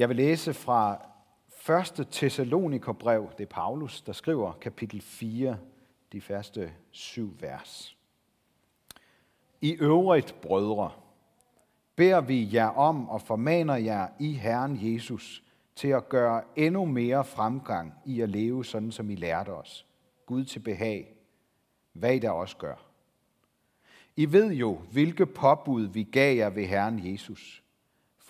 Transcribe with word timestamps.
Jeg 0.00 0.08
vil 0.08 0.16
læse 0.16 0.54
fra 0.54 1.06
1. 2.00 2.06
Thessalonikerbrev, 2.10 3.30
det 3.38 3.44
er 3.44 3.48
Paulus, 3.48 4.02
der 4.02 4.12
skriver 4.12 4.52
kapitel 4.52 5.00
4, 5.00 5.58
de 6.12 6.20
første 6.20 6.72
syv 6.90 7.36
vers. 7.40 7.96
I 9.60 9.72
øvrigt, 9.72 10.40
brødre, 10.42 10.90
beder 11.96 12.20
vi 12.20 12.48
jer 12.54 12.66
om 12.66 13.08
og 13.08 13.22
formaner 13.22 13.76
jer 13.76 14.08
i 14.20 14.32
Herren 14.32 14.78
Jesus 14.82 15.42
til 15.76 15.88
at 15.88 16.08
gøre 16.08 16.42
endnu 16.56 16.84
mere 16.84 17.24
fremgang 17.24 17.94
i 18.04 18.20
at 18.20 18.28
leve 18.28 18.64
sådan, 18.64 18.92
som 18.92 19.10
I 19.10 19.14
lærte 19.14 19.50
os. 19.50 19.86
Gud 20.26 20.44
til 20.44 20.60
behag, 20.60 21.14
hvad 21.92 22.14
I 22.14 22.18
da 22.18 22.30
også 22.30 22.56
gør. 22.56 22.86
I 24.16 24.32
ved 24.32 24.52
jo, 24.52 24.74
hvilke 24.74 25.26
påbud 25.26 25.82
vi 25.82 26.02
gav 26.02 26.36
jer 26.36 26.50
ved 26.50 26.66
Herren 26.66 27.12
Jesus. 27.12 27.62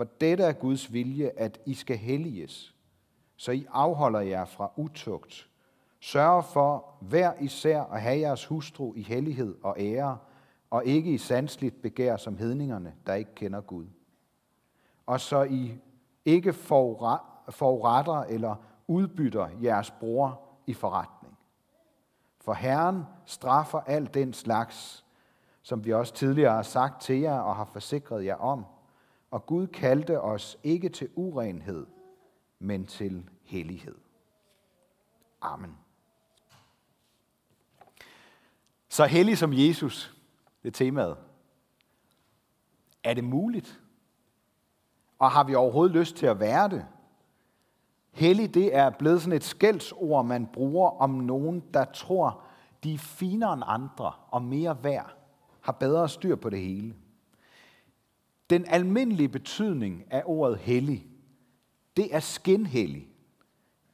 For 0.01 0.05
dette 0.21 0.45
er 0.45 0.53
Guds 0.53 0.93
vilje, 0.93 1.30
at 1.37 1.61
I 1.67 1.75
skal 1.75 1.96
helliges, 1.96 2.75
så 3.36 3.53
I 3.53 3.67
afholder 3.71 4.21
jer 4.21 4.45
fra 4.45 4.71
utugt. 4.76 5.49
Sørg 6.00 6.45
for 6.45 6.95
hver 7.00 7.32
især 7.40 7.82
at 7.82 8.03
have 8.03 8.21
jeres 8.21 8.46
hustru 8.46 8.95
i 8.95 9.03
hellighed 9.03 9.57
og 9.63 9.76
ære, 9.79 10.18
og 10.71 10.85
ikke 10.85 11.13
i 11.13 11.18
sandsligt 11.18 11.82
begær 11.82 12.17
som 12.17 12.36
hedningerne, 12.36 12.95
der 13.07 13.14
ikke 13.14 13.35
kender 13.35 13.61
Gud. 13.61 13.86
Og 15.07 15.21
så 15.21 15.43
I 15.43 15.79
ikke 16.25 16.53
foruretter 16.53 18.23
eller 18.23 18.57
udbytter 18.89 19.48
jeres 19.62 19.90
bror 19.90 20.40
i 20.67 20.75
forretning. 20.75 21.39
For 22.40 22.53
Herren 22.53 23.03
straffer 23.26 23.81
al 23.81 24.11
den 24.14 24.32
slags, 24.32 25.04
som 25.62 25.85
vi 25.85 25.93
også 25.93 26.14
tidligere 26.14 26.53
har 26.53 26.62
sagt 26.62 27.03
til 27.03 27.21
jer 27.21 27.39
og 27.39 27.57
har 27.57 27.64
forsikret 27.64 28.25
jer 28.25 28.37
om. 28.37 28.64
Og 29.30 29.46
Gud 29.46 29.66
kaldte 29.66 30.20
os 30.20 30.58
ikke 30.62 30.89
til 30.89 31.08
urenhed, 31.14 31.86
men 32.58 32.86
til 32.86 33.28
hellighed. 33.42 33.95
Amen. 35.41 35.77
Så 38.89 39.05
hellig 39.05 39.39
som 39.39 39.53
Jesus, 39.53 40.17
det 40.62 40.69
er 40.69 40.72
temaet. 40.72 41.17
Er 43.05 43.14
det 43.14 43.25
muligt? 43.25 43.81
Og 45.19 45.31
har 45.31 45.44
vi 45.44 45.55
overhovedet 45.55 45.97
lyst 45.97 46.17
til 46.17 46.27
at 46.27 46.41
være 46.41 46.69
det? 46.69 46.87
Hellig, 48.11 48.55
det 48.55 48.77
er 48.77 48.91
blevet 48.91 49.22
sådan 49.22 49.37
et 49.37 49.44
skældsord, 49.44 50.27
man 50.27 50.47
bruger 50.47 50.91
om 50.91 51.11
nogen, 51.11 51.61
der 51.75 51.84
tror, 51.84 52.42
de 52.84 52.94
er 52.94 52.98
finere 52.98 53.55
end 53.55 53.62
andre 53.67 54.12
og 54.28 54.42
mere 54.42 54.84
værd, 54.84 55.17
har 55.61 55.72
bedre 55.72 56.09
styr 56.09 56.37
på 56.37 56.50
det 56.50 56.61
hele. 56.61 56.94
Den 58.51 58.65
almindelige 58.69 59.29
betydning 59.29 60.05
af 60.11 60.23
ordet 60.27 60.59
hellig, 60.59 61.06
det 61.97 62.15
er 62.15 62.20
skinhellig. 62.20 63.09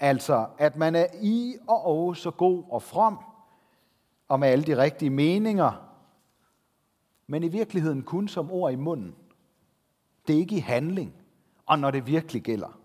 Altså, 0.00 0.46
at 0.58 0.76
man 0.76 0.94
er 0.94 1.06
i 1.22 1.54
og 1.68 1.82
over 1.82 2.14
så 2.14 2.30
god 2.30 2.64
og 2.70 2.82
from, 2.82 3.18
og 4.28 4.40
med 4.40 4.48
alle 4.48 4.64
de 4.64 4.82
rigtige 4.82 5.10
meninger, 5.10 5.72
men 7.26 7.42
i 7.42 7.48
virkeligheden 7.48 8.02
kun 8.02 8.28
som 8.28 8.50
ord 8.50 8.72
i 8.72 8.76
munden. 8.76 9.14
Det 10.26 10.34
er 10.34 10.40
ikke 10.40 10.56
i 10.56 10.60
handling, 10.60 11.14
og 11.66 11.78
når 11.78 11.90
det 11.90 12.06
virkelig 12.06 12.42
gælder. 12.42 12.80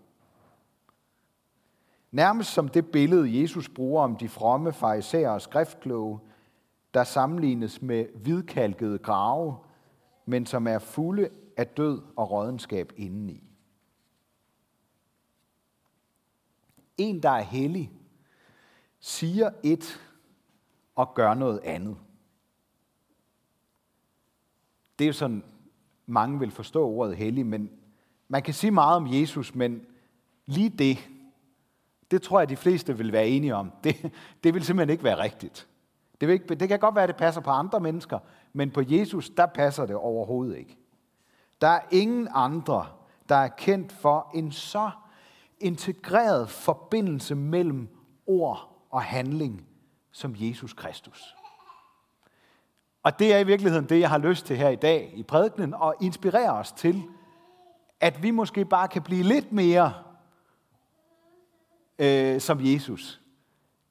Nærmest 2.10 2.52
som 2.52 2.68
det 2.68 2.86
billede, 2.86 3.40
Jesus 3.40 3.68
bruger 3.68 4.02
om 4.02 4.16
de 4.16 4.28
fromme 4.28 4.72
farisæer 4.72 5.30
og 5.30 5.42
skriftkloge, 5.42 6.20
der 6.94 7.04
sammenlignes 7.04 7.82
med 7.82 8.06
hvidkalkede 8.14 8.98
grave, 8.98 9.56
men 10.26 10.46
som 10.46 10.66
er 10.66 10.78
fulde 10.78 11.28
af 11.56 11.66
død 11.66 12.02
og 12.16 12.30
rådenskab 12.30 12.92
indeni. 12.96 13.42
En, 16.96 17.22
der 17.22 17.30
er 17.30 17.42
hellig, 17.42 17.92
siger 19.00 19.50
et 19.62 20.00
og 20.94 21.14
gør 21.14 21.34
noget 21.34 21.60
andet. 21.64 21.96
Det 24.98 25.04
er 25.04 25.08
jo 25.08 25.12
sådan, 25.12 25.44
mange 26.06 26.38
vil 26.38 26.50
forstå 26.50 26.86
ordet 26.86 27.16
hellig, 27.16 27.46
men 27.46 27.70
man 28.28 28.42
kan 28.42 28.54
sige 28.54 28.70
meget 28.70 28.96
om 28.96 29.06
Jesus, 29.06 29.54
men 29.54 29.86
lige 30.46 30.68
det, 30.68 30.98
det 32.10 32.22
tror 32.22 32.38
jeg, 32.38 32.48
de 32.48 32.56
fleste 32.56 32.96
vil 32.96 33.12
være 33.12 33.28
enige 33.28 33.54
om. 33.54 33.72
Det, 33.84 34.12
det 34.44 34.54
vil 34.54 34.64
simpelthen 34.64 34.92
ikke 34.92 35.04
være 35.04 35.22
rigtigt. 35.22 35.68
Det, 36.20 36.28
vil 36.28 36.32
ikke, 36.32 36.54
det 36.54 36.68
kan 36.68 36.78
godt 36.78 36.94
være, 36.94 37.04
at 37.04 37.08
det 37.08 37.16
passer 37.16 37.40
på 37.40 37.50
andre 37.50 37.80
mennesker, 37.80 38.18
men 38.52 38.70
på 38.70 38.82
Jesus, 38.88 39.30
der 39.30 39.46
passer 39.46 39.86
det 39.86 39.96
overhovedet 39.96 40.58
ikke. 40.58 40.78
Der 41.62 41.68
er 41.68 41.80
ingen 41.90 42.28
andre, 42.30 42.86
der 43.28 43.34
er 43.34 43.48
kendt 43.48 43.92
for 43.92 44.30
en 44.34 44.52
så 44.52 44.90
integreret 45.60 46.50
forbindelse 46.50 47.34
mellem 47.34 47.88
ord 48.26 48.86
og 48.90 49.02
handling 49.02 49.66
som 50.10 50.34
Jesus 50.36 50.72
Kristus. 50.72 51.36
Og 53.02 53.18
det 53.18 53.34
er 53.34 53.38
i 53.38 53.46
virkeligheden 53.46 53.88
det, 53.88 54.00
jeg 54.00 54.10
har 54.10 54.18
lyst 54.18 54.46
til 54.46 54.56
her 54.56 54.68
i 54.68 54.76
dag 54.76 55.12
i 55.14 55.22
prædikenen, 55.22 55.74
og 55.74 55.94
inspirere 56.00 56.52
os 56.52 56.72
til, 56.72 57.02
at 58.00 58.22
vi 58.22 58.30
måske 58.30 58.64
bare 58.64 58.88
kan 58.88 59.02
blive 59.02 59.22
lidt 59.22 59.52
mere 59.52 59.92
øh, 61.98 62.40
som 62.40 62.58
Jesus. 62.60 63.20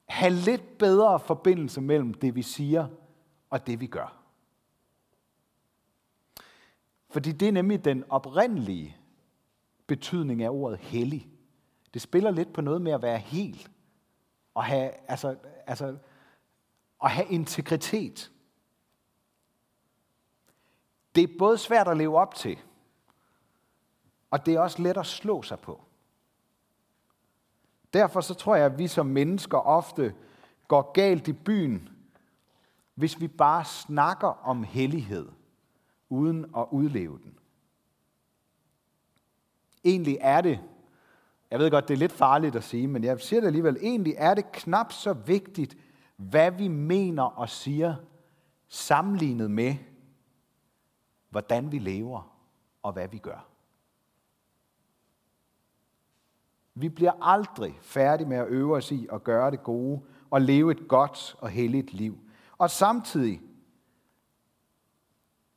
Ha' 0.05 0.29
lidt 0.29 0.77
bedre 0.77 1.19
forbindelse 1.19 1.81
mellem 1.81 2.13
det, 2.13 2.35
vi 2.35 2.41
siger, 2.41 2.87
og 3.49 3.67
det, 3.67 3.79
vi 3.79 3.87
gør. 3.87 4.20
Fordi 7.11 7.31
det 7.31 7.47
er 7.47 7.51
nemlig 7.51 7.85
den 7.85 8.03
oprindelige 8.09 8.97
betydning 9.87 10.43
af 10.43 10.49
ordet 10.49 10.79
hellig. 10.79 11.29
Det 11.93 12.01
spiller 12.01 12.31
lidt 12.31 12.53
på 12.53 12.61
noget 12.61 12.81
med 12.81 12.91
at 12.91 13.01
være 13.01 13.17
hel. 13.17 13.67
Og 14.53 14.63
have, 14.63 14.91
altså, 15.07 15.35
altså, 15.67 15.97
at 17.03 17.11
have 17.11 17.27
integritet. 17.27 18.31
Det 21.15 21.23
er 21.23 21.37
både 21.39 21.57
svært 21.57 21.87
at 21.87 21.97
leve 21.97 22.17
op 22.17 22.35
til, 22.35 22.59
og 24.31 24.45
det 24.45 24.53
er 24.53 24.59
også 24.59 24.81
let 24.81 24.97
at 24.97 25.05
slå 25.05 25.41
sig 25.41 25.59
på. 25.59 25.81
Derfor 27.93 28.21
så 28.21 28.33
tror 28.33 28.55
jeg, 28.55 28.65
at 28.65 28.77
vi 28.77 28.87
som 28.87 29.05
mennesker 29.05 29.57
ofte 29.57 30.15
går 30.67 30.91
galt 30.91 31.27
i 31.27 31.33
byen, 31.33 31.89
hvis 32.95 33.21
vi 33.21 33.27
bare 33.27 33.65
snakker 33.65 34.27
om 34.27 34.63
hellighed, 34.63 35.29
uden 36.11 36.45
at 36.57 36.65
udleve 36.71 37.19
den. 37.23 37.37
Egentlig 39.83 40.17
er 40.21 40.41
det, 40.41 40.59
jeg 41.51 41.59
ved 41.59 41.71
godt, 41.71 41.87
det 41.87 41.93
er 41.93 41.97
lidt 41.97 42.11
farligt 42.11 42.55
at 42.55 42.63
sige, 42.63 42.87
men 42.87 43.03
jeg 43.03 43.19
siger 43.19 43.39
det 43.39 43.47
alligevel, 43.47 43.77
egentlig 43.81 44.13
er 44.17 44.33
det 44.33 44.51
knap 44.51 44.91
så 44.91 45.13
vigtigt, 45.13 45.77
hvad 46.17 46.51
vi 46.51 46.67
mener 46.67 47.23
og 47.23 47.49
siger, 47.49 47.95
sammenlignet 48.67 49.51
med, 49.51 49.75
hvordan 51.29 51.71
vi 51.71 51.79
lever 51.79 52.37
og 52.83 52.93
hvad 52.93 53.07
vi 53.07 53.17
gør. 53.17 53.47
Vi 56.75 56.89
bliver 56.89 57.13
aldrig 57.21 57.77
færdige 57.81 58.27
med 58.27 58.37
at 58.37 58.47
øve 58.47 58.75
os 58.75 58.91
i 58.91 59.07
at 59.13 59.23
gøre 59.23 59.51
det 59.51 59.63
gode 59.63 60.01
og 60.29 60.41
leve 60.41 60.71
et 60.71 60.87
godt 60.87 61.35
og 61.39 61.49
helligt 61.49 61.93
liv. 61.93 62.17
Og 62.57 62.69
samtidig 62.69 63.41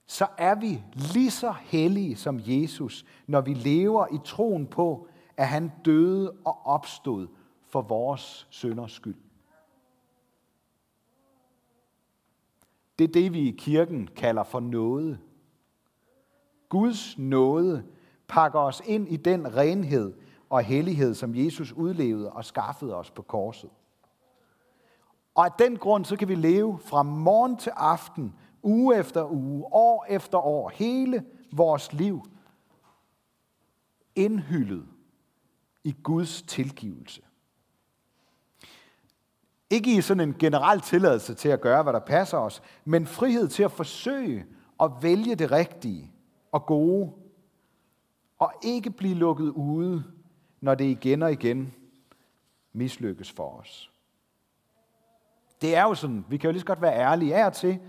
så 0.07 0.27
er 0.39 0.55
vi 0.55 0.83
lige 0.95 1.31
så 1.31 1.55
hellige 1.61 2.17
som 2.17 2.41
Jesus, 2.43 3.05
når 3.27 3.41
vi 3.41 3.55
lever 3.55 4.07
i 4.15 4.19
troen 4.25 4.67
på, 4.67 5.09
at 5.37 5.49
han 5.49 5.73
døde 5.85 6.33
og 6.45 6.67
opstod 6.67 7.27
for 7.69 7.83
vores 7.83 8.47
sønders 8.51 8.93
skyld. 8.93 9.17
Det 12.99 13.05
er 13.05 13.13
det, 13.13 13.33
vi 13.33 13.49
i 13.49 13.57
kirken 13.59 14.09
kalder 14.17 14.43
for 14.43 14.61
nåde. 14.61 15.19
Guds 16.69 17.19
nåde 17.19 17.85
pakker 18.29 18.61
os 18.61 18.83
ind 18.87 19.09
i 19.09 19.17
den 19.17 19.57
renhed 19.57 20.15
og 20.50 20.62
hellighed, 20.62 21.15
som 21.15 21.35
Jesus 21.35 21.73
udlevede 21.73 22.33
og 22.33 22.45
skaffede 22.45 22.95
os 22.95 23.11
på 23.11 23.23
korset. 23.23 23.71
Og 25.35 25.45
af 25.45 25.53
den 25.59 25.77
grund, 25.77 26.05
så 26.05 26.17
kan 26.17 26.29
vi 26.29 26.35
leve 26.35 26.79
fra 26.79 27.03
morgen 27.03 27.57
til 27.57 27.73
aften, 27.77 28.35
uge 28.64 28.96
efter 28.96 29.32
uge, 29.32 29.64
år 29.72 30.06
efter 30.08 30.38
år, 30.38 30.69
hele 30.69 31.25
vores 31.52 31.93
liv, 31.93 32.22
indhyllet 34.14 34.87
i 35.84 35.94
Guds 36.02 36.43
tilgivelse. 36.43 37.22
Ikke 39.70 39.96
i 39.96 40.00
sådan 40.00 40.28
en 40.28 40.34
generel 40.38 40.81
tilladelse 40.81 41.34
til 41.34 41.49
at 41.49 41.61
gøre, 41.61 41.82
hvad 41.82 41.93
der 41.93 41.99
passer 41.99 42.38
os, 42.38 42.62
men 42.84 43.06
frihed 43.06 43.49
til 43.49 43.62
at 43.62 43.72
forsøge 43.72 44.46
at 44.81 44.90
vælge 45.00 45.34
det 45.34 45.52
rigtige 45.52 46.12
og 46.52 46.66
gode, 46.66 47.12
og 48.38 48.52
ikke 48.62 48.90
blive 48.90 49.14
lukket 49.14 49.50
ude, 49.50 50.05
når 50.61 50.75
det 50.75 50.84
igen 50.84 51.22
og 51.22 51.32
igen 51.32 51.75
mislykkes 52.72 53.32
for 53.32 53.58
os. 53.61 53.90
Det 55.62 55.76
er 55.76 55.82
jo 55.82 55.94
sådan, 55.94 56.25
vi 56.28 56.37
kan 56.37 56.49
jo 56.49 56.52
lige 56.52 56.61
så 56.61 56.66
godt 56.66 56.82
være 56.82 56.99
ærlige 56.99 57.34
af 57.37 57.52
til, 57.52 57.81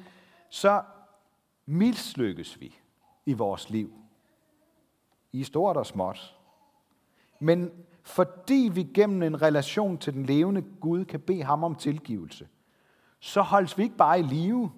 så 0.56 0.84
mislykkes 1.66 2.60
vi 2.60 2.76
i 3.26 3.34
vores 3.34 3.70
liv. 3.70 3.94
I 5.32 5.44
stort 5.44 5.78
og 5.78 5.86
småt. 5.86 6.36
men 7.40 7.72
fordi 8.04 8.70
vi 8.74 8.84
gennem 8.84 9.24
en 9.24 9.42
relation 9.42 9.98
til 9.98 10.14
den 10.14 10.26
levende 10.26 10.62
Gud 10.80 11.06
kan 11.06 11.20
bede 11.20 11.44
ham 11.44 11.64
om 11.64 11.76
tilgivelse, 11.76 12.48
så 13.20 13.42
holdes 13.42 13.78
vi 13.78 13.84
ikke 13.84 13.96
bare 13.96 14.20
i 14.20 14.24
live, 14.24 14.72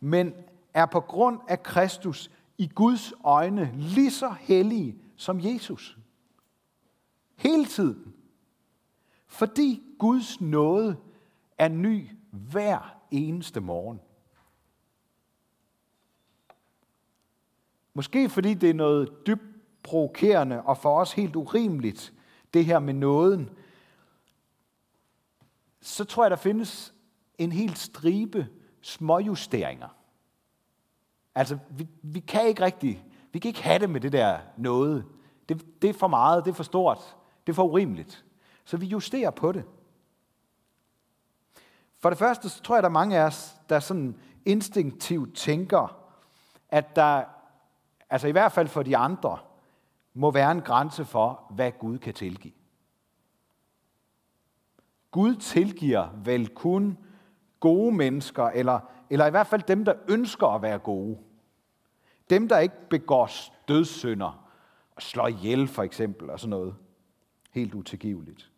men 0.00 0.34
er 0.74 0.86
på 0.86 1.00
grund 1.00 1.40
af 1.48 1.62
Kristus 1.62 2.30
i 2.58 2.66
Guds 2.74 3.12
øjne 3.24 3.72
lige 3.74 4.10
så 4.10 4.34
hellige 4.40 4.98
som 5.16 5.40
Jesus. 5.40 5.98
Hele 7.36 7.64
tiden. 7.64 8.14
Fordi 9.26 9.82
Guds 9.98 10.40
nåde 10.40 10.96
er 11.58 11.68
ny 11.68 12.08
hver 12.30 12.96
eneste 13.10 13.60
morgen. 13.60 14.00
Måske 17.94 18.28
fordi 18.28 18.54
det 18.54 18.70
er 18.70 18.74
noget 18.74 19.26
dybt 19.26 19.42
provokerende 19.82 20.62
og 20.62 20.78
for 20.78 21.00
os 21.00 21.12
helt 21.12 21.36
urimeligt, 21.36 22.12
det 22.54 22.64
her 22.64 22.78
med 22.78 22.94
nåden, 22.94 23.50
så 25.80 26.04
tror 26.04 26.24
jeg, 26.24 26.30
der 26.30 26.36
findes 26.36 26.94
en 27.38 27.52
helt 27.52 27.78
stribe 27.78 28.48
småjusteringer. 28.82 29.88
Altså, 31.34 31.58
vi, 31.70 31.88
vi 32.02 32.20
kan 32.20 32.46
ikke 32.46 32.64
rigtig, 32.64 33.04
vi 33.32 33.38
kan 33.38 33.48
ikke 33.48 33.62
have 33.62 33.78
det 33.78 33.90
med 33.90 34.00
det 34.00 34.12
der 34.12 34.38
noget. 34.56 35.04
Det, 35.48 35.82
det 35.82 35.90
er 35.90 35.94
for 35.94 36.08
meget, 36.08 36.44
det 36.44 36.50
er 36.50 36.54
for 36.54 36.62
stort, 36.62 37.16
det 37.46 37.52
er 37.52 37.54
for 37.54 37.64
urimeligt. 37.64 38.24
Så 38.64 38.76
vi 38.76 38.86
justerer 38.86 39.30
på 39.30 39.52
det. 39.52 39.64
For 41.98 42.10
det 42.10 42.18
første, 42.18 42.48
så 42.48 42.62
tror 42.62 42.76
jeg, 42.76 42.82
der 42.82 42.88
er 42.88 42.92
mange 42.92 43.18
af 43.18 43.24
os, 43.24 43.56
der 43.68 43.80
sådan 43.80 44.16
instinktivt 44.44 45.36
tænker, 45.36 45.96
at 46.68 46.96
der, 46.96 47.24
altså 48.10 48.28
i 48.28 48.32
hvert 48.32 48.52
fald 48.52 48.68
for 48.68 48.82
de 48.82 48.96
andre, 48.96 49.38
må 50.14 50.30
være 50.30 50.52
en 50.52 50.60
grænse 50.60 51.04
for, 51.04 51.46
hvad 51.50 51.72
Gud 51.72 51.98
kan 51.98 52.14
tilgive. 52.14 52.52
Gud 55.10 55.34
tilgiver 55.34 56.08
vel 56.24 56.48
kun 56.48 56.98
gode 57.60 57.94
mennesker, 57.96 58.44
eller, 58.44 58.80
eller 59.10 59.26
i 59.26 59.30
hvert 59.30 59.46
fald 59.46 59.62
dem, 59.62 59.84
der 59.84 59.94
ønsker 60.08 60.46
at 60.46 60.62
være 60.62 60.78
gode. 60.78 61.18
Dem, 62.30 62.48
der 62.48 62.58
ikke 62.58 62.88
begår 62.90 63.30
dødssynder, 63.68 64.50
og 64.96 65.02
slår 65.02 65.28
ihjel 65.28 65.68
for 65.68 65.82
eksempel, 65.82 66.30
og 66.30 66.40
sådan 66.40 66.50
noget. 66.50 66.74
Helt 67.50 67.74
utilgiveligt. 67.74 68.50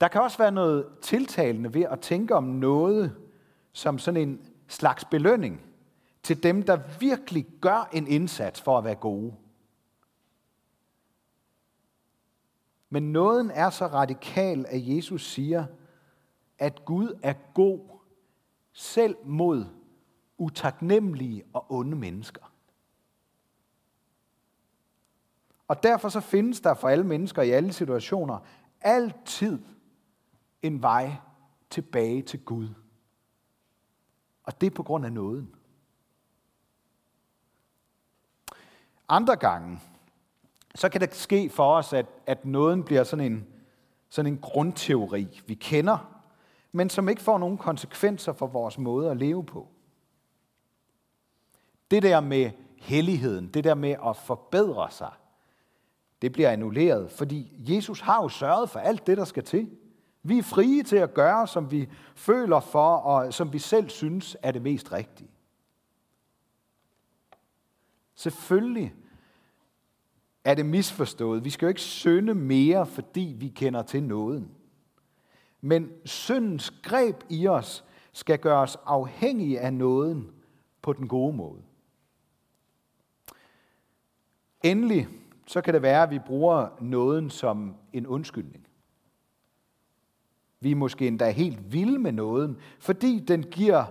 Der 0.00 0.08
kan 0.08 0.20
også 0.20 0.38
være 0.38 0.52
noget 0.52 0.86
tiltalende 1.02 1.74
ved 1.74 1.82
at 1.82 2.00
tænke 2.00 2.34
om 2.34 2.44
noget 2.44 3.16
som 3.72 3.98
sådan 3.98 4.28
en 4.28 4.50
slags 4.68 5.04
belønning 5.04 5.73
til 6.24 6.42
dem, 6.42 6.62
der 6.62 6.98
virkelig 6.98 7.46
gør 7.60 7.88
en 7.92 8.06
indsats 8.06 8.60
for 8.60 8.78
at 8.78 8.84
være 8.84 8.94
gode. 8.94 9.34
Men 12.90 13.12
nåden 13.12 13.50
er 13.50 13.70
så 13.70 13.86
radikal, 13.86 14.66
at 14.68 14.88
Jesus 14.88 15.26
siger, 15.26 15.66
at 16.58 16.84
Gud 16.84 17.18
er 17.22 17.34
god 17.54 17.80
selv 18.72 19.16
mod 19.24 19.66
utaknemmelige 20.38 21.44
og 21.52 21.72
onde 21.72 21.96
mennesker. 21.96 22.52
Og 25.68 25.82
derfor 25.82 26.08
så 26.08 26.20
findes 26.20 26.60
der 26.60 26.74
for 26.74 26.88
alle 26.88 27.04
mennesker 27.04 27.42
i 27.42 27.50
alle 27.50 27.72
situationer 27.72 28.38
altid 28.80 29.58
en 30.62 30.82
vej 30.82 31.12
tilbage 31.70 32.22
til 32.22 32.44
Gud. 32.44 32.68
Og 34.44 34.60
det 34.60 34.66
er 34.66 34.74
på 34.74 34.82
grund 34.82 35.06
af 35.06 35.12
nåden. 35.12 35.54
Andre 39.08 39.36
gange, 39.36 39.80
så 40.74 40.88
kan 40.88 41.00
det 41.00 41.14
ske 41.14 41.50
for 41.50 41.74
os, 41.74 41.92
at, 41.92 42.06
at 42.26 42.44
nåden 42.44 42.82
bliver 42.82 43.04
sådan 43.04 43.32
en, 43.32 43.46
sådan 44.08 44.32
en 44.32 44.38
grundteori, 44.38 45.42
vi 45.46 45.54
kender, 45.54 46.14
men 46.72 46.90
som 46.90 47.08
ikke 47.08 47.22
får 47.22 47.38
nogen 47.38 47.58
konsekvenser 47.58 48.32
for 48.32 48.46
vores 48.46 48.78
måde 48.78 49.10
at 49.10 49.16
leve 49.16 49.44
på. 49.44 49.68
Det 51.90 52.02
der 52.02 52.20
med 52.20 52.50
helligheden, 52.78 53.48
det 53.48 53.64
der 53.64 53.74
med 53.74 53.96
at 54.06 54.16
forbedre 54.16 54.90
sig, 54.90 55.10
det 56.22 56.32
bliver 56.32 56.50
annulleret, 56.50 57.10
fordi 57.10 57.52
Jesus 57.58 58.00
har 58.00 58.22
jo 58.22 58.28
sørget 58.28 58.70
for 58.70 58.80
alt 58.80 59.06
det, 59.06 59.16
der 59.16 59.24
skal 59.24 59.44
til. 59.44 59.70
Vi 60.22 60.38
er 60.38 60.42
frie 60.42 60.82
til 60.82 60.96
at 60.96 61.14
gøre, 61.14 61.46
som 61.46 61.70
vi 61.70 61.88
føler 62.14 62.60
for, 62.60 62.96
og 62.96 63.34
som 63.34 63.52
vi 63.52 63.58
selv 63.58 63.88
synes 63.88 64.36
er 64.42 64.50
det 64.50 64.62
mest 64.62 64.92
rigtige. 64.92 65.30
Selvfølgelig 68.14 68.94
er 70.44 70.54
det 70.54 70.66
misforstået. 70.66 71.44
Vi 71.44 71.50
skal 71.50 71.66
jo 71.66 71.68
ikke 71.68 71.80
synde 71.80 72.34
mere, 72.34 72.86
fordi 72.86 73.34
vi 73.38 73.48
kender 73.48 73.82
til 73.82 74.02
nåden. 74.02 74.50
Men 75.60 75.90
syndens 76.04 76.70
greb 76.82 77.16
i 77.28 77.48
os 77.48 77.84
skal 78.12 78.38
gøre 78.38 78.60
os 78.60 78.76
afhængige 78.84 79.60
af 79.60 79.72
nåden 79.72 80.30
på 80.82 80.92
den 80.92 81.08
gode 81.08 81.36
måde. 81.36 81.62
Endelig 84.62 85.08
så 85.46 85.60
kan 85.60 85.74
det 85.74 85.82
være, 85.82 86.02
at 86.02 86.10
vi 86.10 86.18
bruger 86.18 86.68
nåden 86.80 87.30
som 87.30 87.76
en 87.92 88.06
undskyldning. 88.06 88.66
Vi 90.60 90.70
er 90.70 90.76
måske 90.76 91.06
endda 91.06 91.30
helt 91.30 91.72
vilde 91.72 91.98
med 91.98 92.12
nåden, 92.12 92.56
fordi 92.78 93.18
den 93.18 93.42
giver 93.42 93.84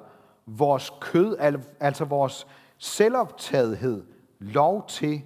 vores 0.46 0.92
kød, 1.02 1.36
altså 1.80 2.06
vores 2.06 2.48
selvoptagethed, 2.78 4.06
lov 4.40 4.88
til 4.88 5.24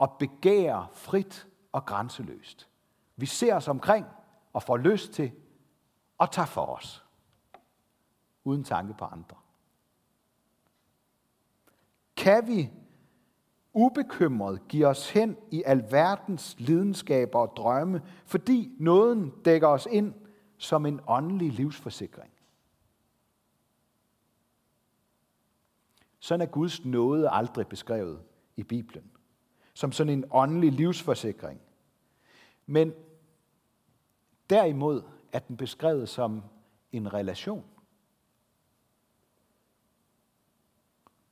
at 0.00 0.10
begære 0.18 0.86
frit 0.92 1.46
og 1.72 1.86
grænseløst. 1.86 2.68
Vi 3.16 3.26
ser 3.26 3.54
os 3.54 3.68
omkring 3.68 4.06
og 4.52 4.62
får 4.62 4.76
lyst 4.76 5.12
til 5.12 5.32
at 6.20 6.30
tage 6.30 6.46
for 6.46 6.66
os, 6.66 7.04
uden 8.44 8.64
tanke 8.64 8.94
på 8.94 9.04
andre. 9.04 9.36
Kan 12.16 12.46
vi 12.46 12.70
ubekymret 13.72 14.68
give 14.68 14.86
os 14.86 15.10
hen 15.10 15.36
i 15.50 15.62
alverdens 15.66 16.56
lidenskaber 16.58 17.38
og 17.38 17.52
drømme, 17.56 18.02
fordi 18.26 18.76
nåden 18.78 19.32
dækker 19.44 19.68
os 19.68 19.88
ind 19.90 20.14
som 20.58 20.86
en 20.86 21.00
åndelig 21.06 21.52
livsforsikring. 21.52 22.32
Sådan 26.18 26.40
er 26.40 26.46
Guds 26.46 26.84
nåde 26.84 27.30
aldrig 27.30 27.66
beskrevet 27.66 28.22
i 28.56 28.62
Bibelen. 28.62 29.10
Som 29.74 29.92
sådan 29.92 30.12
en 30.12 30.24
åndelig 30.30 30.72
livsforsikring. 30.72 31.60
Men 32.66 32.92
derimod 34.50 35.02
er 35.32 35.38
den 35.38 35.56
beskrevet 35.56 36.08
som 36.08 36.42
en 36.92 37.14
relation. 37.14 37.64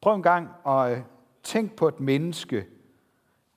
Prøv 0.01 0.15
en 0.15 0.23
gang 0.23 0.49
at 0.67 0.99
øh, 0.99 1.05
tænk 1.43 1.77
på 1.77 1.89
et 1.89 2.01
menneske, 2.01 2.67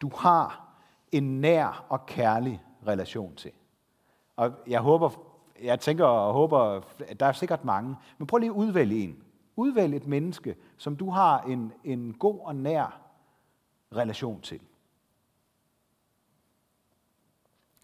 du 0.02 0.12
har 0.16 0.68
en 1.12 1.42
nær 1.42 1.86
og 1.90 2.06
kærlig 2.06 2.64
relation 2.88 3.36
til. 3.36 3.52
Og 4.36 4.52
jeg 4.68 4.82
håber, 4.82 5.10
jeg 5.62 5.80
tænker 5.80 6.06
og 6.06 6.34
håber, 6.34 6.82
at 7.08 7.20
der 7.20 7.26
er 7.26 7.32
sikkert 7.32 7.66
mange, 7.66 7.96
men 8.18 8.28
prøv 8.28 8.38
lige 8.38 8.50
at 8.50 8.56
udvælge 8.56 9.04
en. 9.04 9.24
Udvælg 9.56 9.96
et 9.96 10.08
menneske, 10.08 10.56
som 10.78 10.96
du 10.96 11.10
har 11.10 11.42
en, 11.42 11.74
en 11.84 12.14
god 12.14 12.40
og 12.40 12.56
nær 12.56 13.07
relation 13.96 14.42
til. 14.42 14.62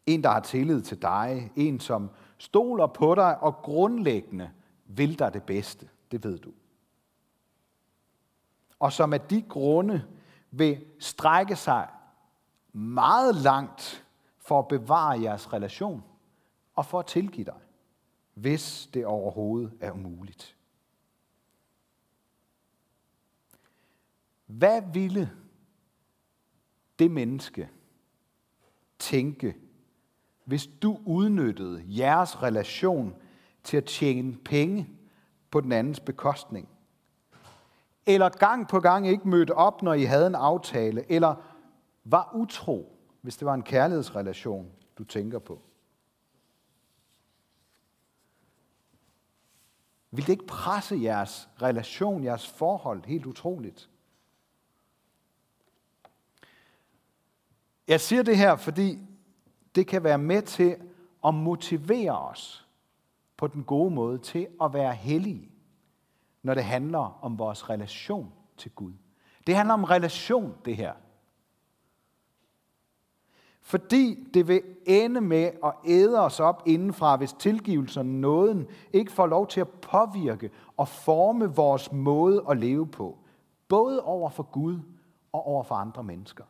En, 0.05 0.23
der 0.23 0.29
har 0.29 0.39
tillid 0.39 0.81
til 0.81 1.01
dig. 1.01 1.51
En, 1.55 1.79
som 1.79 2.09
stoler 2.37 2.87
på 2.87 3.15
dig 3.15 3.39
og 3.39 3.55
grundlæggende 3.55 4.51
vil 4.85 5.19
dig 5.19 5.33
det 5.33 5.43
bedste. 5.43 5.89
Det 6.11 6.23
ved 6.23 6.39
du. 6.39 6.51
Og 8.79 8.93
som 8.93 9.13
af 9.13 9.21
de 9.21 9.41
grunde 9.41 10.07
vil 10.51 10.85
strække 10.99 11.55
sig 11.55 11.89
meget 12.73 13.35
langt 13.35 14.05
for 14.37 14.59
at 14.59 14.67
bevare 14.67 15.21
jeres 15.21 15.53
relation 15.53 16.03
og 16.75 16.85
for 16.85 16.99
at 16.99 17.05
tilgive 17.05 17.45
dig, 17.45 17.59
hvis 18.33 18.89
det 18.93 19.05
overhovedet 19.05 19.73
er 19.79 19.91
umuligt. 19.91 20.55
Hvad 24.45 24.81
ville 24.93 25.31
det 27.03 27.11
menneske 27.11 27.69
tænke, 28.99 29.55
hvis 30.45 30.67
du 30.67 30.99
udnyttede 31.05 31.83
jeres 31.87 32.43
relation 32.43 33.15
til 33.63 33.77
at 33.77 33.85
tjene 33.85 34.37
penge 34.37 34.89
på 35.51 35.61
den 35.61 35.71
andens 35.71 35.99
bekostning? 35.99 36.69
Eller 38.05 38.29
gang 38.29 38.67
på 38.67 38.79
gang 38.79 39.07
ikke 39.07 39.27
mødte 39.27 39.55
op, 39.55 39.81
når 39.81 39.93
I 39.93 40.03
havde 40.03 40.27
en 40.27 40.35
aftale? 40.35 41.11
Eller 41.11 41.35
var 42.03 42.31
utro, 42.35 42.99
hvis 43.21 43.37
det 43.37 43.45
var 43.45 43.53
en 43.53 43.63
kærlighedsrelation, 43.63 44.71
du 44.97 45.03
tænker 45.03 45.39
på? 45.39 45.61
Vil 50.11 50.25
det 50.25 50.33
ikke 50.33 50.47
presse 50.47 50.99
jeres 51.01 51.49
relation, 51.61 52.23
jeres 52.23 52.47
forhold 52.47 53.05
helt 53.05 53.25
utroligt? 53.25 53.89
Jeg 57.87 58.01
siger 58.01 58.23
det 58.23 58.37
her, 58.37 58.55
fordi 58.55 58.99
det 59.75 59.87
kan 59.87 60.03
være 60.03 60.17
med 60.17 60.41
til 60.41 60.75
at 61.25 61.33
motivere 61.33 62.19
os 62.19 62.67
på 63.37 63.47
den 63.47 63.63
gode 63.63 63.93
måde 63.93 64.17
til 64.17 64.47
at 64.63 64.73
være 64.73 64.93
hellige, 64.93 65.51
når 66.43 66.53
det 66.53 66.63
handler 66.63 67.19
om 67.21 67.39
vores 67.39 67.69
relation 67.69 68.33
til 68.57 68.71
Gud. 68.71 68.93
Det 69.47 69.55
handler 69.55 69.73
om 69.73 69.83
relation, 69.83 70.55
det 70.65 70.75
her. 70.75 70.93
Fordi 73.61 74.27
det 74.33 74.47
vil 74.47 74.61
ende 74.85 75.21
med 75.21 75.51
at 75.63 75.73
æde 75.85 76.19
os 76.19 76.39
op 76.39 76.63
indenfra, 76.65 77.15
hvis 77.15 77.33
tilgivelsen 77.33 77.99
og 77.99 78.05
nåden 78.05 78.67
ikke 78.93 79.11
får 79.11 79.27
lov 79.27 79.47
til 79.47 79.61
at 79.61 79.69
påvirke 79.69 80.51
og 80.77 80.87
forme 80.87 81.55
vores 81.55 81.91
måde 81.91 82.45
at 82.49 82.57
leve 82.57 82.87
på. 82.87 83.17
Både 83.67 84.03
over 84.03 84.29
for 84.29 84.43
Gud 84.43 84.79
og 85.31 85.47
over 85.47 85.63
for 85.63 85.75
andre 85.75 86.03
mennesker. 86.03 86.43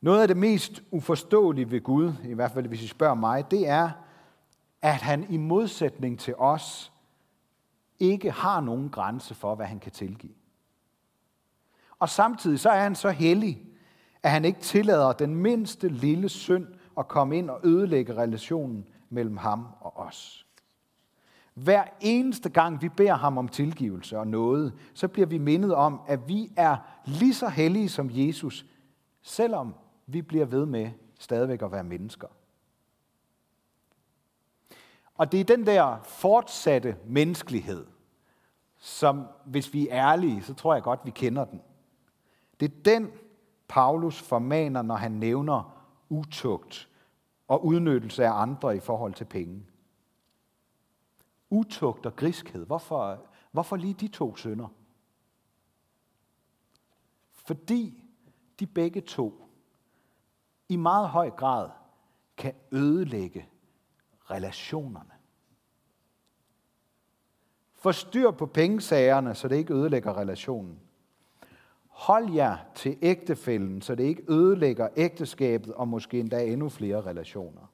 Noget 0.00 0.22
af 0.22 0.28
det 0.28 0.36
mest 0.36 0.82
uforståelige 0.90 1.70
ved 1.70 1.80
Gud, 1.80 2.12
i 2.24 2.34
hvert 2.34 2.50
fald 2.50 2.66
hvis 2.66 2.82
I 2.82 2.86
spørger 2.86 3.14
mig, 3.14 3.50
det 3.50 3.68
er, 3.68 3.90
at 4.82 4.94
han 4.94 5.26
i 5.28 5.36
modsætning 5.36 6.18
til 6.18 6.34
os 6.38 6.92
ikke 7.98 8.30
har 8.30 8.60
nogen 8.60 8.88
grænse 8.88 9.34
for, 9.34 9.54
hvad 9.54 9.66
han 9.66 9.78
kan 9.78 9.92
tilgive. 9.92 10.32
Og 11.98 12.08
samtidig 12.08 12.60
så 12.60 12.70
er 12.70 12.80
han 12.80 12.94
så 12.94 13.10
hellig, 13.10 13.62
at 14.22 14.30
han 14.30 14.44
ikke 14.44 14.60
tillader 14.60 15.12
den 15.12 15.34
mindste 15.34 15.88
lille 15.88 16.28
synd 16.28 16.66
at 16.98 17.08
komme 17.08 17.38
ind 17.38 17.50
og 17.50 17.60
ødelægge 17.64 18.16
relationen 18.16 18.86
mellem 19.10 19.36
ham 19.36 19.66
og 19.80 19.96
os. 19.96 20.46
Hver 21.54 21.84
eneste 22.00 22.48
gang 22.48 22.82
vi 22.82 22.88
beder 22.88 23.14
ham 23.14 23.38
om 23.38 23.48
tilgivelse 23.48 24.18
og 24.18 24.26
noget, 24.26 24.72
så 24.94 25.08
bliver 25.08 25.26
vi 25.26 25.38
mindet 25.38 25.74
om, 25.74 26.00
at 26.06 26.28
vi 26.28 26.52
er 26.56 26.76
lige 27.04 27.34
så 27.34 27.48
hellige 27.48 27.88
som 27.88 28.10
Jesus, 28.12 28.66
selvom 29.22 29.74
vi 30.12 30.22
bliver 30.22 30.44
ved 30.44 30.66
med 30.66 30.90
stadigvæk 31.18 31.62
at 31.62 31.72
være 31.72 31.84
mennesker. 31.84 32.28
Og 35.14 35.32
det 35.32 35.40
er 35.40 35.44
den 35.44 35.66
der 35.66 36.02
fortsatte 36.02 36.96
menneskelighed, 37.06 37.86
som 38.78 39.26
hvis 39.44 39.72
vi 39.72 39.88
er 39.88 40.12
ærlige, 40.12 40.42
så 40.42 40.54
tror 40.54 40.74
jeg 40.74 40.82
godt, 40.82 41.00
vi 41.04 41.10
kender 41.10 41.44
den. 41.44 41.62
Det 42.60 42.72
er 42.72 42.82
den, 42.84 43.10
Paulus 43.68 44.22
formaner, 44.22 44.82
når 44.82 44.96
han 44.96 45.12
nævner 45.12 45.86
utugt 46.08 46.88
og 47.48 47.64
udnyttelse 47.64 48.24
af 48.24 48.32
andre 48.32 48.76
i 48.76 48.80
forhold 48.80 49.14
til 49.14 49.24
penge. 49.24 49.66
Utugt 51.50 52.06
og 52.06 52.16
griskhed. 52.16 52.66
Hvorfor, 52.66 53.26
hvorfor 53.52 53.76
lige 53.76 53.94
de 53.94 54.08
to 54.08 54.36
sønder? 54.36 54.68
Fordi 57.32 58.04
de 58.60 58.66
begge 58.66 59.00
to 59.00 59.49
i 60.70 60.76
meget 60.76 61.08
høj 61.08 61.30
grad 61.30 61.68
kan 62.36 62.54
ødelægge 62.72 63.48
relationerne. 64.30 65.10
Forstyr 67.74 68.30
på 68.30 68.46
pengesagerne, 68.46 69.34
så 69.34 69.48
det 69.48 69.56
ikke 69.56 69.74
ødelægger 69.74 70.16
relationen. 70.16 70.80
Hold 71.88 72.32
jer 72.32 72.56
til 72.74 72.98
ægtefælden, 73.02 73.82
så 73.82 73.94
det 73.94 74.04
ikke 74.04 74.22
ødelægger 74.28 74.88
ægteskabet 74.96 75.74
og 75.74 75.88
måske 75.88 76.20
endda 76.20 76.44
endnu 76.44 76.68
flere 76.68 77.00
relationer. 77.00 77.72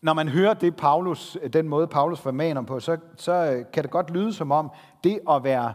Når 0.00 0.12
man 0.12 0.28
hører 0.28 0.54
det 0.54 0.76
Paulus, 0.76 1.38
den 1.52 1.68
måde, 1.68 1.86
Paulus 1.86 2.20
formaner 2.20 2.62
på, 2.62 2.80
så, 2.80 2.98
så 3.16 3.64
kan 3.72 3.82
det 3.82 3.90
godt 3.90 4.10
lyde 4.10 4.32
som 4.32 4.52
om, 4.52 4.70
det 5.04 5.20
at 5.30 5.44
være 5.44 5.74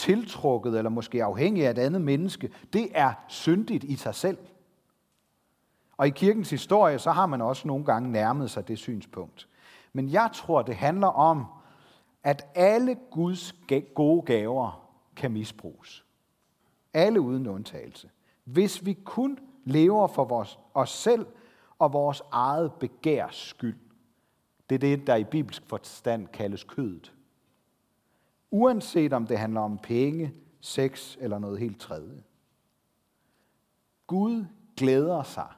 tiltrukket 0.00 0.78
eller 0.78 0.90
måske 0.90 1.24
afhængig 1.24 1.66
af 1.66 1.70
et 1.70 1.78
andet 1.78 2.02
menneske, 2.02 2.50
det 2.72 2.88
er 2.94 3.12
syndigt 3.28 3.84
i 3.84 3.96
sig 3.96 4.14
selv. 4.14 4.38
Og 5.96 6.06
i 6.06 6.10
kirkens 6.10 6.50
historie, 6.50 6.98
så 6.98 7.10
har 7.10 7.26
man 7.26 7.40
også 7.40 7.68
nogle 7.68 7.84
gange 7.84 8.12
nærmet 8.12 8.50
sig 8.50 8.68
det 8.68 8.78
synspunkt. 8.78 9.48
Men 9.92 10.12
jeg 10.12 10.30
tror, 10.34 10.62
det 10.62 10.76
handler 10.76 11.06
om, 11.06 11.46
at 12.22 12.46
alle 12.54 12.96
Guds 13.10 13.54
gode 13.94 14.22
gaver 14.22 14.90
kan 15.16 15.32
misbruges. 15.32 16.04
Alle 16.94 17.20
uden 17.20 17.46
undtagelse. 17.46 18.10
Hvis 18.44 18.86
vi 18.86 18.92
kun 18.92 19.38
lever 19.64 20.06
for 20.06 20.24
vores, 20.24 20.58
os 20.74 20.90
selv 20.90 21.26
og 21.78 21.92
vores 21.92 22.22
eget 22.32 22.72
begærs 22.72 23.36
skyld. 23.36 23.78
Det 24.70 24.74
er 24.74 24.78
det, 24.78 25.06
der 25.06 25.16
i 25.16 25.24
bibelsk 25.24 25.62
forstand 25.66 26.26
kaldes 26.26 26.64
kødet. 26.64 27.12
Uanset 28.50 29.12
om 29.12 29.26
det 29.26 29.38
handler 29.38 29.60
om 29.60 29.78
penge, 29.78 30.34
sex 30.60 31.16
eller 31.20 31.38
noget 31.38 31.58
helt 31.58 31.80
tredje. 31.80 32.22
Gud 34.06 34.44
glæder 34.76 35.22
sig, 35.22 35.48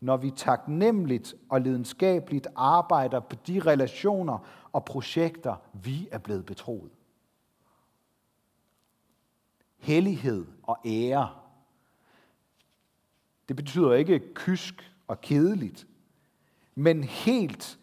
når 0.00 0.16
vi 0.16 0.30
taknemmeligt 0.30 1.34
og 1.48 1.60
lidenskabeligt 1.60 2.46
arbejder 2.56 3.20
på 3.20 3.36
de 3.46 3.60
relationer 3.60 4.38
og 4.72 4.84
projekter, 4.84 5.56
vi 5.72 6.08
er 6.10 6.18
blevet 6.18 6.46
betroet. 6.46 6.92
Hellighed 9.76 10.46
og 10.62 10.78
ære. 10.84 11.34
Det 13.48 13.56
betyder 13.56 13.92
ikke 13.92 14.34
kysk 14.34 14.94
og 15.08 15.20
kedeligt, 15.20 15.86
men 16.74 17.04
helt 17.04 17.78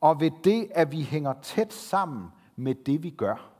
og 0.00 0.20
ved 0.20 0.30
det, 0.44 0.68
at 0.70 0.92
vi 0.92 1.02
hænger 1.02 1.34
tæt 1.42 1.72
sammen 1.72 2.28
med 2.56 2.74
det, 2.74 3.02
vi 3.02 3.10
gør 3.10 3.57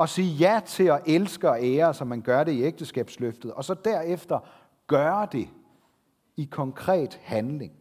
og 0.00 0.08
sige 0.08 0.34
ja 0.34 0.60
til 0.66 0.84
at 0.84 1.00
elske 1.06 1.50
og 1.50 1.58
ære, 1.62 1.94
som 1.94 2.06
man 2.06 2.20
gør 2.20 2.44
det 2.44 2.52
i 2.52 2.62
ægteskabsløftet, 2.62 3.52
og 3.52 3.64
så 3.64 3.74
derefter 3.74 4.38
gøre 4.86 5.28
det 5.32 5.48
i 6.36 6.44
konkret 6.44 7.20
handling. 7.22 7.72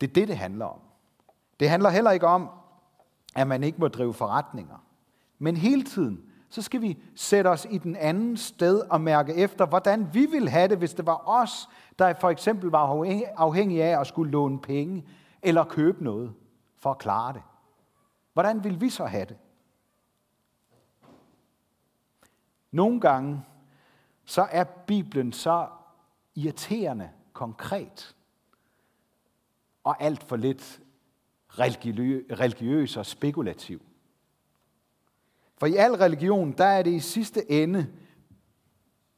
Det 0.00 0.08
er 0.08 0.12
det, 0.12 0.28
det 0.28 0.36
handler 0.36 0.66
om. 0.66 0.80
Det 1.60 1.68
handler 1.68 1.90
heller 1.90 2.10
ikke 2.10 2.26
om, 2.26 2.50
at 3.36 3.46
man 3.46 3.62
ikke 3.62 3.78
må 3.80 3.88
drive 3.88 4.14
forretninger. 4.14 4.84
Men 5.38 5.56
hele 5.56 5.82
tiden, 5.82 6.22
så 6.50 6.62
skal 6.62 6.82
vi 6.82 7.02
sætte 7.14 7.48
os 7.48 7.66
i 7.70 7.78
den 7.78 7.96
anden 7.96 8.36
sted 8.36 8.80
og 8.90 9.00
mærke 9.00 9.34
efter, 9.34 9.66
hvordan 9.66 10.08
vi 10.12 10.26
vil 10.26 10.48
have 10.48 10.68
det, 10.68 10.78
hvis 10.78 10.94
det 10.94 11.06
var 11.06 11.28
os, 11.28 11.68
der 11.98 12.14
for 12.20 12.30
eksempel 12.30 12.70
var 12.70 13.04
afhængige 13.36 13.84
af 13.84 14.00
at 14.00 14.06
skulle 14.06 14.30
låne 14.30 14.60
penge 14.60 15.06
eller 15.42 15.64
købe 15.64 16.04
noget 16.04 16.34
for 16.78 16.90
at 16.90 16.98
klare 16.98 17.32
det. 17.32 17.42
Hvordan 18.32 18.64
vil 18.64 18.80
vi 18.80 18.88
så 18.88 19.04
have 19.04 19.24
det? 19.24 19.36
Nogle 22.74 23.00
gange, 23.00 23.42
så 24.24 24.42
er 24.50 24.64
Bibelen 24.64 25.32
så 25.32 25.66
irriterende 26.34 27.10
konkret, 27.32 28.16
og 29.84 30.02
alt 30.02 30.22
for 30.22 30.36
lidt 30.36 30.80
religiøs 32.30 32.96
og 32.96 33.06
spekulativ. 33.06 33.82
For 35.56 35.66
i 35.66 35.74
al 35.74 35.92
religion, 35.92 36.52
der 36.52 36.64
er 36.64 36.82
det 36.82 36.92
i 36.92 37.00
sidste 37.00 37.50
ende, 37.50 37.86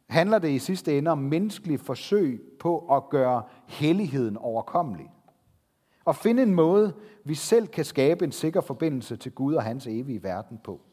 handler 0.08 0.38
det 0.38 0.50
i 0.50 0.58
sidste 0.58 0.98
ende 0.98 1.10
om 1.10 1.18
menneskelige 1.18 1.78
forsøg 1.78 2.42
på 2.60 2.96
at 2.96 3.08
gøre 3.08 3.42
helligheden 3.66 4.36
overkommelig. 4.36 5.10
Og 6.04 6.16
finde 6.16 6.42
en 6.42 6.54
måde, 6.54 6.94
vi 7.24 7.34
selv 7.34 7.66
kan 7.66 7.84
skabe 7.84 8.24
en 8.24 8.32
sikker 8.32 8.60
forbindelse 8.60 9.16
til 9.16 9.32
Gud 9.32 9.54
og 9.54 9.62
hans 9.62 9.86
evige 9.86 10.22
verden 10.22 10.58
på. 10.64 10.85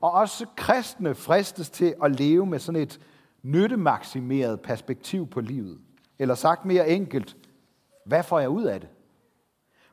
Og 0.00 0.12
også 0.12 0.46
kristne 0.56 1.14
fristes 1.14 1.70
til 1.70 1.94
at 2.02 2.20
leve 2.20 2.46
med 2.46 2.58
sådan 2.58 2.80
et 2.80 3.00
nyttemaksimeret 3.42 4.60
perspektiv 4.60 5.26
på 5.26 5.40
livet. 5.40 5.78
Eller 6.18 6.34
sagt 6.34 6.64
mere 6.64 6.88
enkelt, 6.88 7.36
hvad 8.06 8.22
får 8.22 8.38
jeg 8.38 8.48
ud 8.48 8.64
af 8.64 8.80
det? 8.80 8.88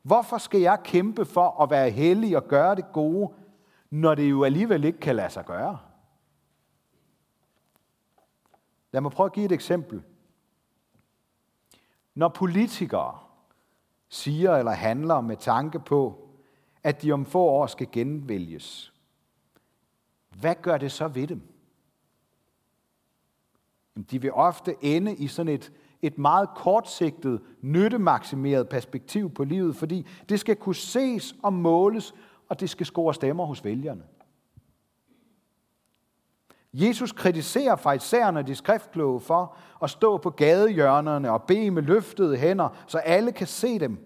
Hvorfor 0.02 0.38
skal 0.38 0.62
jeg 0.62 0.80
kæmpe 0.84 1.26
for 1.26 1.62
at 1.64 1.70
være 1.70 1.90
hellig 1.90 2.38
og 2.38 2.48
gøre 2.48 2.76
det 2.76 2.86
gode, 2.94 3.34
når 3.90 4.16
det 4.16 4.30
jo 4.30 4.44
alligevel 4.44 4.84
ikke 4.84 5.00
kan 5.00 5.16
lade 5.16 5.30
sig 5.30 5.46
gøre? 5.46 5.80
Lad 8.92 9.02
mig 9.02 9.12
prøve 9.12 9.26
at 9.26 9.34
give 9.34 9.46
et 9.46 9.52
eksempel. 9.52 10.04
Når 12.16 12.30
politikere 12.30 13.20
siger 14.10 14.56
eller 14.56 14.72
handler 14.72 15.22
med 15.22 15.38
tanke 15.38 15.80
på, 15.80 16.30
at 16.84 17.02
de 17.02 17.12
om 17.12 17.26
få 17.26 17.40
år 17.40 17.68
skal 17.68 17.88
genvælges, 17.92 18.94
hvad 20.40 20.56
gør 20.62 20.78
det 20.78 20.92
så 20.92 21.08
ved 21.08 21.28
dem? 21.28 21.42
De 24.12 24.22
vil 24.22 24.34
ofte 24.34 24.76
ende 24.82 25.16
i 25.16 25.28
sådan 25.28 25.54
et, 25.54 25.72
et 26.02 26.18
meget 26.18 26.50
kortsigtet, 26.56 27.42
nyttemaksimeret 27.62 28.70
perspektiv 28.70 29.34
på 29.34 29.44
livet, 29.44 29.76
fordi 29.76 30.06
det 30.30 30.40
skal 30.40 30.56
kunne 30.56 30.76
ses 30.76 31.36
og 31.44 31.54
måles, 31.54 32.14
og 32.50 32.60
det 32.60 32.70
skal 32.70 32.86
score 32.86 33.14
stemmer 33.14 33.46
hos 33.46 33.64
vælgerne. 33.64 34.04
Jesus 36.74 37.12
kritiserer 37.12 37.76
farisæerne 37.76 38.44
de 38.44 38.56
skriftkloge 38.56 39.20
for 39.20 39.56
at 39.84 39.90
stå 39.90 40.18
på 40.18 40.30
gadehjørnerne 40.30 41.32
og 41.32 41.44
bede 41.44 41.72
med 41.72 41.84
løftede 41.84 42.38
hænder, 42.38 42.70
så 42.88 42.98
alle 42.98 43.32
kan 43.32 43.48
se 43.48 43.80
dem. 43.80 43.98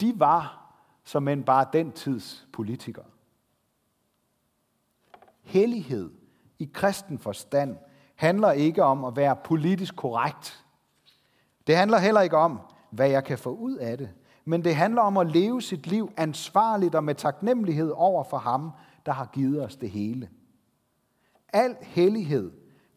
De 0.00 0.12
var 0.16 0.56
som 1.04 1.28
end 1.28 1.44
bare 1.44 1.66
den 1.72 1.92
tids 1.92 2.48
politikere 2.52 3.04
hellighed 5.50 6.10
i 6.58 6.70
kristen 6.74 7.18
forstand 7.18 7.76
handler 8.16 8.52
ikke 8.52 8.82
om 8.82 9.04
at 9.04 9.16
være 9.16 9.36
politisk 9.44 9.96
korrekt. 9.96 10.64
Det 11.66 11.76
handler 11.76 11.98
heller 11.98 12.20
ikke 12.20 12.36
om, 12.36 12.60
hvad 12.90 13.10
jeg 13.10 13.24
kan 13.24 13.38
få 13.38 13.50
ud 13.50 13.76
af 13.76 13.98
det, 13.98 14.10
men 14.44 14.64
det 14.64 14.76
handler 14.76 15.02
om 15.02 15.16
at 15.16 15.30
leve 15.30 15.62
sit 15.62 15.86
liv 15.86 16.12
ansvarligt 16.16 16.94
og 16.94 17.04
med 17.04 17.14
taknemmelighed 17.14 17.90
over 17.94 18.24
for 18.24 18.38
ham, 18.38 18.70
der 19.06 19.12
har 19.12 19.30
givet 19.32 19.64
os 19.64 19.76
det 19.76 19.90
hele. 19.90 20.28
Al 21.52 21.76
hellighed 21.82 22.52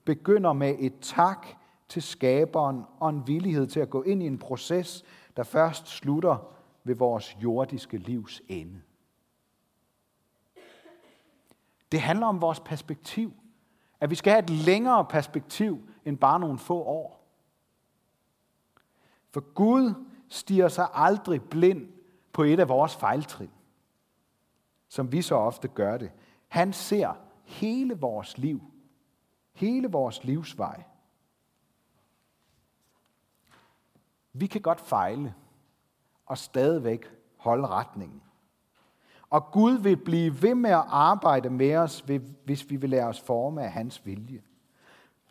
begynder 0.06 0.54
med 0.54 0.76
et 0.80 0.94
tak 1.02 1.48
til 1.90 2.02
skaberen 2.02 2.84
og 3.00 3.10
en 3.10 3.28
villighed 3.28 3.68
til 3.68 3.80
at 3.80 3.90
gå 3.90 4.02
ind 4.02 4.24
i 4.24 4.28
en 4.28 4.38
proces, 4.38 5.04
der 5.38 5.44
først 5.44 5.88
slutter 5.88 6.54
ved 6.84 6.96
vores 6.96 7.38
jordiske 7.44 7.98
livs 7.98 8.42
ende. 8.48 8.82
Det 11.94 12.02
handler 12.02 12.28
om 12.28 12.42
vores 12.42 12.60
perspektiv. 12.60 13.34
At 14.00 14.10
vi 14.10 14.16
skal 14.16 14.32
have 14.32 14.44
et 14.44 14.50
længere 14.50 15.06
perspektiv 15.06 15.90
end 16.06 16.18
bare 16.18 16.40
nogle 16.40 16.60
få 16.60 16.84
år. 16.84 17.28
For 19.30 19.54
Gud 19.54 20.06
stiger 20.30 20.68
sig 20.68 20.88
aldrig 20.94 21.42
blind 21.44 21.90
på 22.32 22.44
et 22.44 22.60
af 22.60 22.70
vores 22.70 22.96
fejltrin, 22.96 23.52
som 24.88 25.12
vi 25.12 25.22
så 25.22 25.36
ofte 25.36 25.68
gør 25.68 25.98
det. 25.98 26.12
Han 26.48 26.74
ser 26.74 27.14
hele 27.44 28.00
vores 28.00 28.38
liv, 28.38 28.62
hele 29.52 29.88
vores 29.88 30.24
livsvej. 30.24 30.84
Vi 34.34 34.48
kan 34.48 34.62
godt 34.62 34.82
fejle 34.82 35.34
og 36.26 36.38
stadigvæk 36.38 37.06
holde 37.38 37.68
retningen. 37.68 38.22
Og 39.34 39.52
Gud 39.52 39.78
vil 39.78 39.98
blive 39.98 40.42
ved 40.42 40.56
med 40.56 40.70
at 40.70 40.86
arbejde 40.88 41.50
med 41.50 41.76
os, 41.76 42.06
hvis 42.46 42.70
vi 42.70 42.76
vil 42.76 42.90
lade 42.90 43.04
os 43.04 43.22
forme 43.22 43.64
af 43.64 43.72
hans 43.72 44.06
vilje. 44.06 44.42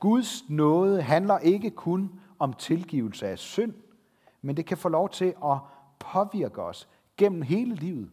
Guds 0.01 0.49
nåde 0.49 1.03
handler 1.03 1.39
ikke 1.39 1.71
kun 1.71 2.21
om 2.39 2.53
tilgivelse 2.53 3.29
af 3.29 3.39
synd, 3.39 3.75
men 4.41 4.57
det 4.57 4.67
kan 4.67 4.79
få 4.79 4.89
lov 4.89 5.09
til 5.09 5.35
at 5.45 5.59
påvirke 5.99 6.63
os 6.63 6.89
gennem 7.17 7.43
hele 7.43 7.75
livet, 7.75 8.11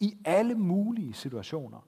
i 0.00 0.16
alle 0.24 0.54
mulige 0.54 1.14
situationer. 1.14 1.80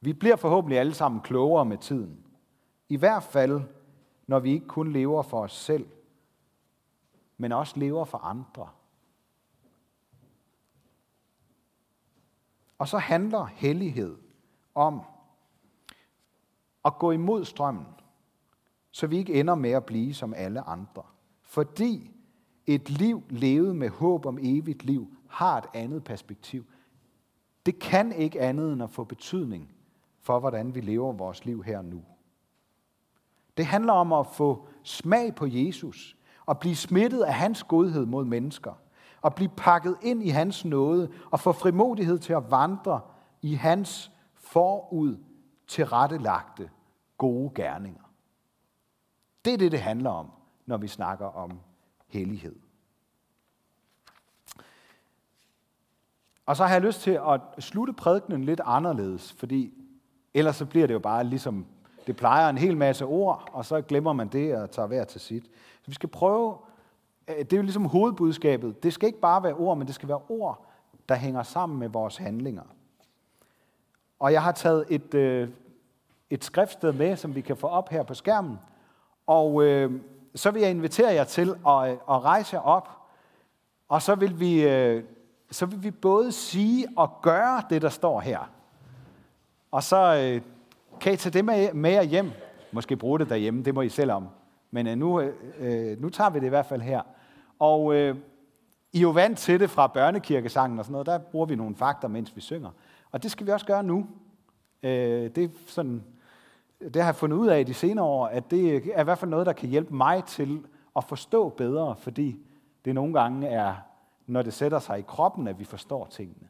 Vi 0.00 0.12
bliver 0.12 0.36
forhåbentlig 0.36 0.78
alle 0.78 0.94
sammen 0.94 1.20
klogere 1.20 1.64
med 1.64 1.78
tiden. 1.78 2.26
I 2.88 2.96
hvert 2.96 3.22
fald, 3.22 3.60
når 4.26 4.38
vi 4.38 4.50
ikke 4.52 4.66
kun 4.66 4.92
lever 4.92 5.22
for 5.22 5.40
os 5.42 5.52
selv, 5.52 5.88
men 7.36 7.52
også 7.52 7.78
lever 7.78 8.04
for 8.04 8.18
andre. 8.18 8.68
Og 12.78 12.88
så 12.88 12.98
handler 12.98 13.44
hellighed 13.44 14.16
om 14.74 15.00
at 16.84 16.98
gå 16.98 17.10
imod 17.10 17.44
strømmen, 17.44 17.86
så 18.90 19.06
vi 19.06 19.16
ikke 19.16 19.40
ender 19.40 19.54
med 19.54 19.70
at 19.70 19.84
blive 19.84 20.14
som 20.14 20.34
alle 20.34 20.60
andre. 20.60 21.02
Fordi 21.42 22.10
et 22.66 22.90
liv 22.90 23.22
levet 23.30 23.76
med 23.76 23.88
håb 23.88 24.26
om 24.26 24.38
evigt 24.42 24.84
liv 24.84 25.16
har 25.28 25.58
et 25.58 25.66
andet 25.74 26.04
perspektiv. 26.04 26.64
Det 27.66 27.78
kan 27.78 28.12
ikke 28.12 28.40
andet 28.40 28.72
end 28.72 28.82
at 28.82 28.90
få 28.90 29.04
betydning 29.04 29.72
for, 30.20 30.40
hvordan 30.40 30.74
vi 30.74 30.80
lever 30.80 31.12
vores 31.12 31.44
liv 31.44 31.62
her 31.62 31.82
nu. 31.82 32.04
Det 33.56 33.66
handler 33.66 33.92
om 33.92 34.12
at 34.12 34.26
få 34.26 34.68
smag 34.82 35.34
på 35.34 35.46
Jesus 35.46 36.16
og 36.46 36.58
blive 36.60 36.76
smittet 36.76 37.22
af 37.22 37.34
hans 37.34 37.62
godhed 37.62 38.06
mod 38.06 38.24
mennesker 38.24 38.72
og 39.22 39.34
blive 39.34 39.50
pakket 39.56 39.96
ind 40.02 40.22
i 40.22 40.28
hans 40.28 40.64
nåde 40.64 41.12
og 41.30 41.40
få 41.40 41.52
frimodighed 41.52 42.18
til 42.18 42.32
at 42.32 42.50
vandre 42.50 43.00
i 43.42 43.54
hans 43.54 44.10
forud 44.34 45.16
tilrettelagte 45.66 46.70
gode 47.18 47.50
gerninger. 47.54 48.02
Det 49.44 49.52
er 49.52 49.58
det, 49.58 49.72
det 49.72 49.80
handler 49.80 50.10
om, 50.10 50.30
når 50.66 50.76
vi 50.76 50.88
snakker 50.88 51.26
om 51.26 51.60
hellighed. 52.08 52.56
Og 56.46 56.56
så 56.56 56.64
har 56.64 56.72
jeg 56.72 56.82
lyst 56.82 57.00
til 57.00 57.20
at 57.28 57.40
slutte 57.58 57.92
prædikenen 57.92 58.44
lidt 58.44 58.60
anderledes, 58.64 59.32
fordi 59.32 59.74
ellers 60.34 60.56
så 60.56 60.66
bliver 60.66 60.86
det 60.86 60.94
jo 60.94 60.98
bare 60.98 61.24
ligesom, 61.24 61.66
det 62.06 62.16
plejer 62.16 62.48
en 62.48 62.58
hel 62.58 62.76
masse 62.76 63.04
ord, 63.04 63.48
og 63.52 63.64
så 63.64 63.82
glemmer 63.82 64.12
man 64.12 64.28
det 64.28 64.56
og 64.56 64.70
tager 64.70 64.86
hver 64.86 65.04
til 65.04 65.20
sit. 65.20 65.44
Så 65.82 65.86
vi 65.86 65.94
skal 65.94 66.08
prøve, 66.08 66.56
Øh, 67.28 67.38
det 67.38 67.52
er 67.52 67.56
jo 67.56 67.62
ligesom 67.62 67.84
hovedbudskabet, 67.84 68.82
det 68.82 68.92
skal 68.92 69.06
ikke 69.06 69.20
bare 69.20 69.42
være 69.42 69.54
ord, 69.54 69.78
men 69.78 69.86
det 69.86 69.94
skal 69.94 70.08
være 70.08 70.20
ord, 70.28 70.66
der 71.08 71.14
hænger 71.14 71.42
sammen 71.42 71.78
med 71.78 71.88
vores 71.88 72.16
handlinger. 72.16 72.62
Og 74.18 74.32
jeg 74.32 74.42
har 74.42 74.52
taget 74.52 74.84
et, 74.88 75.14
øh, 75.14 75.48
et 76.30 76.44
skriftsted 76.44 76.92
med, 76.92 77.16
som 77.16 77.34
vi 77.34 77.40
kan 77.40 77.56
få 77.56 77.66
op 77.66 77.88
her 77.88 78.02
på 78.02 78.14
skærmen, 78.14 78.58
og 79.26 79.64
øh, 79.64 80.00
så 80.34 80.50
vil 80.50 80.62
jeg 80.62 80.70
invitere 80.70 81.12
jer 81.12 81.24
til 81.24 81.54
at, 81.66 81.90
øh, 81.90 81.90
at 81.90 82.24
rejse 82.24 82.56
jer 82.56 82.62
op, 82.62 82.88
og 83.88 84.02
så 84.02 84.14
vil, 84.14 84.40
vi, 84.40 84.68
øh, 84.68 85.04
så 85.50 85.66
vil 85.66 85.82
vi 85.82 85.90
både 85.90 86.32
sige 86.32 86.86
og 86.96 87.22
gøre 87.22 87.62
det, 87.70 87.82
der 87.82 87.88
står 87.88 88.20
her. 88.20 88.50
Og 89.70 89.82
så 89.82 89.96
øh, 90.16 90.42
kan 91.00 91.12
I 91.12 91.16
tage 91.16 91.32
det 91.32 91.44
med, 91.44 91.72
med 91.72 91.90
jer 91.90 92.02
hjem. 92.02 92.30
Måske 92.72 92.96
bruge 92.96 93.18
det 93.18 93.28
derhjemme, 93.28 93.62
det 93.62 93.74
må 93.74 93.82
I 93.82 93.88
selv 93.88 94.12
om. 94.12 94.28
Men 94.70 94.86
øh, 94.86 94.96
nu, 94.96 95.20
øh, 95.20 95.34
øh, 95.58 96.00
nu 96.00 96.08
tager 96.08 96.30
vi 96.30 96.40
det 96.40 96.46
i 96.46 96.48
hvert 96.48 96.66
fald 96.66 96.82
her. 96.82 97.02
Og 97.58 97.94
øh, 97.94 98.16
I 98.92 98.98
er 98.98 99.02
jo 99.02 99.10
vant 99.10 99.38
til 99.38 99.60
det 99.60 99.70
fra 99.70 99.86
børnekirkesangen 99.86 100.78
og 100.78 100.84
sådan 100.84 100.92
noget. 100.92 101.06
Der 101.06 101.18
bruger 101.18 101.46
vi 101.46 101.56
nogle 101.56 101.76
fakter, 101.76 102.08
mens 102.08 102.36
vi 102.36 102.40
synger. 102.40 102.70
Og 103.10 103.22
det 103.22 103.30
skal 103.30 103.46
vi 103.46 103.52
også 103.52 103.66
gøre 103.66 103.82
nu. 103.82 104.06
Øh, 104.82 105.30
det 105.30 105.38
er 105.38 105.48
sådan 105.66 106.04
det 106.80 106.96
har 106.96 107.04
jeg 107.04 107.16
fundet 107.16 107.36
ud 107.36 107.46
af 107.46 107.60
i 107.60 107.64
de 107.64 107.74
senere 107.74 108.04
år, 108.04 108.26
at 108.26 108.50
det 108.50 108.76
er 108.94 109.00
i 109.00 109.04
hvert 109.04 109.18
fald 109.18 109.30
noget, 109.30 109.46
der 109.46 109.52
kan 109.52 109.68
hjælpe 109.68 109.94
mig 109.94 110.24
til 110.24 110.66
at 110.96 111.04
forstå 111.04 111.48
bedre, 111.48 111.96
fordi 111.96 112.40
det 112.84 112.94
nogle 112.94 113.20
gange 113.20 113.48
er, 113.48 113.74
når 114.26 114.42
det 114.42 114.52
sætter 114.52 114.78
sig 114.78 114.98
i 114.98 115.04
kroppen, 115.08 115.48
at 115.48 115.58
vi 115.58 115.64
forstår 115.64 116.06
tingene. 116.06 116.48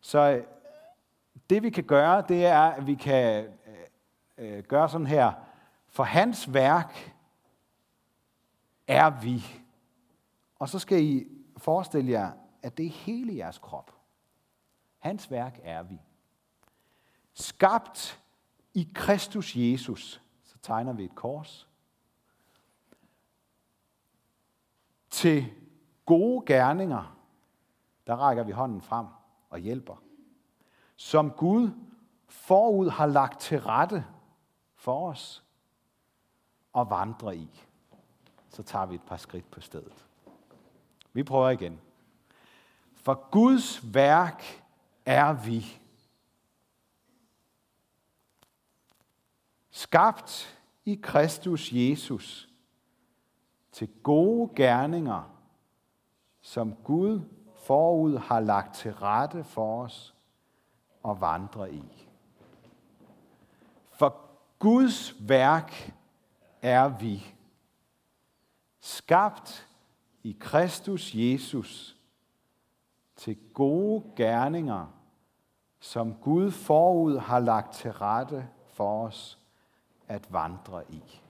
Så 0.00 0.18
øh, 0.18 0.44
det 1.50 1.62
vi 1.62 1.70
kan 1.70 1.84
gøre, 1.84 2.22
det 2.28 2.46
er, 2.46 2.60
at 2.60 2.86
vi 2.86 2.94
kan 2.94 3.44
øh, 4.38 4.56
øh 4.56 4.62
gøre 4.62 4.88
sådan 4.88 5.06
her. 5.06 5.32
For 5.98 6.04
hans 6.04 6.52
værk 6.54 7.14
er 8.86 9.20
vi. 9.20 9.44
Og 10.58 10.68
så 10.68 10.78
skal 10.78 11.04
I 11.04 11.26
forestille 11.56 12.10
jer, 12.10 12.32
at 12.62 12.78
det 12.78 12.86
er 12.86 12.90
hele 12.90 13.36
jeres 13.36 13.58
krop. 13.58 13.92
Hans 14.98 15.30
værk 15.30 15.60
er 15.62 15.82
vi. 15.82 16.00
Skabt 17.32 18.22
i 18.74 18.92
Kristus 18.94 19.56
Jesus, 19.56 20.22
så 20.42 20.58
tegner 20.62 20.92
vi 20.92 21.04
et 21.04 21.14
kors, 21.14 21.68
til 25.10 25.52
gode 26.06 26.46
gerninger, 26.46 27.16
der 28.06 28.16
rækker 28.16 28.42
vi 28.42 28.52
hånden 28.52 28.80
frem 28.80 29.06
og 29.50 29.58
hjælper. 29.58 30.02
Som 30.96 31.30
Gud 31.30 31.70
forud 32.28 32.88
har 32.88 33.06
lagt 33.06 33.40
til 33.40 33.60
rette 33.60 34.06
for 34.74 35.08
os 35.08 35.44
og 36.72 36.90
vandre 36.90 37.36
i. 37.36 37.64
Så 38.50 38.62
tager 38.62 38.86
vi 38.86 38.94
et 38.94 39.02
par 39.02 39.16
skridt 39.16 39.50
på 39.50 39.60
stedet. 39.60 40.06
Vi 41.12 41.22
prøver 41.22 41.50
igen. 41.50 41.80
For 42.94 43.28
Guds 43.30 43.94
værk 43.94 44.64
er 45.06 45.32
vi. 45.32 45.80
skabt 49.78 50.58
i 50.84 51.00
Kristus 51.02 51.72
Jesus 51.72 52.48
til 53.72 53.88
gode 54.02 54.50
gerninger, 54.56 55.34
som 56.40 56.74
Gud 56.84 57.20
forud 57.66 58.16
har 58.18 58.40
lagt 58.40 58.74
til 58.74 58.94
rette 58.94 59.44
for 59.44 59.84
os 59.84 60.14
og 61.02 61.20
vandre 61.20 61.72
i. 61.72 62.08
For 63.90 64.16
Guds 64.58 65.28
værk 65.28 65.94
er 66.62 66.88
vi, 66.88 67.34
skabt 68.80 69.68
i 70.22 70.36
Kristus 70.40 71.14
Jesus 71.14 71.96
til 73.16 73.36
gode 73.54 74.04
gerninger, 74.16 74.86
som 75.80 76.14
Gud 76.14 76.50
forud 76.50 77.18
har 77.18 77.38
lagt 77.38 77.72
til 77.72 77.92
rette 77.92 78.48
for 78.66 79.06
os 79.06 79.38
at 80.08 80.32
vandre 80.32 80.84
i. 80.90 81.20